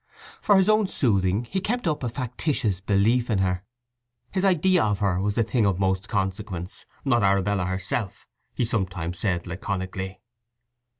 For 0.41 0.57
his 0.57 0.67
own 0.67 0.87
soothing 0.87 1.43
he 1.43 1.61
kept 1.61 1.85
up 1.85 2.01
a 2.01 2.09
factitious 2.09 2.79
belief 2.81 3.29
in 3.29 3.37
her. 3.37 3.63
His 4.31 4.43
idea 4.43 4.83
of 4.83 4.97
her 4.97 5.21
was 5.21 5.35
the 5.35 5.43
thing 5.43 5.63
of 5.67 5.77
most 5.77 6.07
consequence, 6.09 6.87
not 7.05 7.21
Arabella 7.21 7.67
herself, 7.67 8.25
he 8.55 8.65
sometimes 8.65 9.19
said 9.19 9.45
laconically. 9.45 10.19